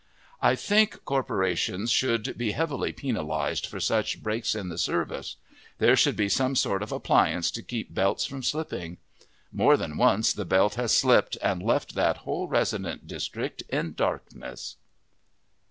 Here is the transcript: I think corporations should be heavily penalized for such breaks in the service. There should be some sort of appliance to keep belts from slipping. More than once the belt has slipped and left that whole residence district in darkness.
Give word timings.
I 0.41 0.55
think 0.55 1.05
corporations 1.05 1.91
should 1.91 2.35
be 2.35 2.53
heavily 2.53 2.91
penalized 2.91 3.67
for 3.67 3.79
such 3.79 4.23
breaks 4.23 4.55
in 4.55 4.69
the 4.69 4.79
service. 4.79 5.35
There 5.77 5.95
should 5.95 6.15
be 6.15 6.27
some 6.27 6.55
sort 6.55 6.81
of 6.81 6.91
appliance 6.91 7.51
to 7.51 7.61
keep 7.61 7.93
belts 7.93 8.25
from 8.25 8.41
slipping. 8.41 8.97
More 9.51 9.77
than 9.77 9.97
once 9.97 10.33
the 10.33 10.43
belt 10.43 10.73
has 10.73 10.91
slipped 10.91 11.37
and 11.43 11.61
left 11.61 11.93
that 11.93 12.17
whole 12.25 12.47
residence 12.47 13.03
district 13.05 13.61
in 13.69 13.93
darkness. 13.93 14.77